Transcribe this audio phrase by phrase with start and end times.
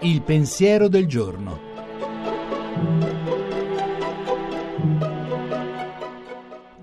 [0.00, 1.60] Il pensiero del giorno.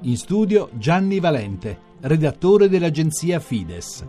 [0.02, 4.06] In studio Gianni Valente, redattore dell'agenzia Fides.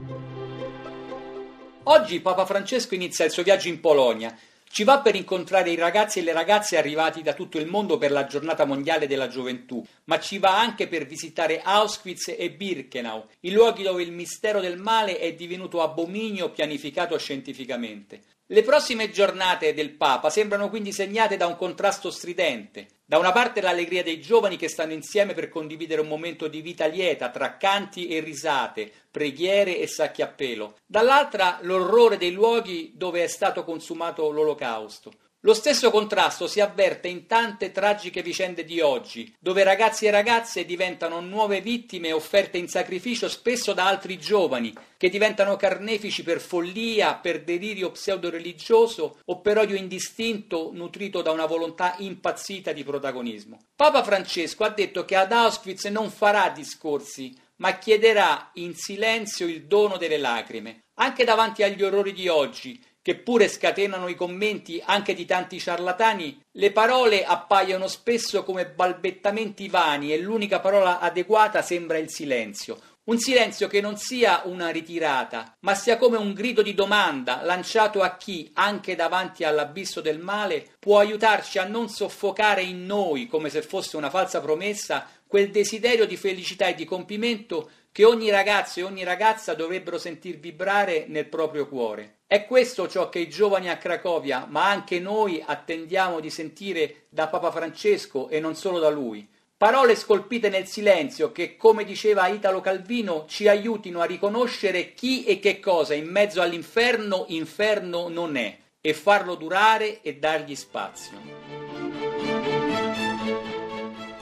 [1.84, 4.36] Oggi Papa Francesco inizia il suo viaggio in Polonia.
[4.74, 8.10] Ci va per incontrare i ragazzi e le ragazze arrivati da tutto il mondo per
[8.10, 13.52] la giornata mondiale della gioventù, ma ci va anche per visitare Auschwitz e Birkenau, i
[13.52, 18.22] luoghi dove il mistero del male è divenuto abominio pianificato scientificamente.
[18.48, 22.88] Le prossime giornate del Papa sembrano quindi segnate da un contrasto stridente.
[23.06, 26.84] Da una parte l'allegria dei giovani che stanno insieme per condividere un momento di vita
[26.84, 30.76] lieta tra canti e risate, preghiere e sacchi a pelo.
[30.84, 35.12] Dall'altra l'orrore dei luoghi dove è stato consumato l'olocausto.
[35.46, 40.64] Lo stesso contrasto si avverte in tante tragiche vicende di oggi, dove ragazzi e ragazze
[40.64, 47.16] diventano nuove vittime offerte in sacrificio spesso da altri giovani, che diventano carnefici per follia,
[47.16, 53.58] per delirio pseudo-religioso o per odio indistinto nutrito da una volontà impazzita di protagonismo.
[53.76, 59.66] Papa Francesco ha detto che ad Auschwitz non farà discorsi, ma chiederà in silenzio il
[59.66, 65.12] dono delle lacrime, anche davanti agli orrori di oggi, che pure scatenano i commenti anche
[65.12, 71.98] di tanti ciarlatani, le parole appaiono spesso come balbettamenti vani e l'unica parola adeguata sembra
[71.98, 72.80] il silenzio.
[73.04, 78.00] Un silenzio che non sia una ritirata, ma sia come un grido di domanda lanciato
[78.00, 83.50] a chi, anche davanti all'abisso del male, può aiutarci a non soffocare in noi, come
[83.50, 88.78] se fosse una falsa promessa, quel desiderio di felicità e di compimento che ogni ragazzo
[88.78, 92.18] e ogni ragazza dovrebbero sentir vibrare nel proprio cuore.
[92.24, 97.26] È questo ciò che i giovani a Cracovia, ma anche noi, attendiamo di sentire da
[97.26, 99.28] Papa Francesco e non solo da lui.
[99.56, 105.40] Parole scolpite nel silenzio che, come diceva Italo Calvino, ci aiutino a riconoscere chi e
[105.40, 111.33] che cosa in mezzo all'inferno inferno non è e farlo durare e dargli spazio.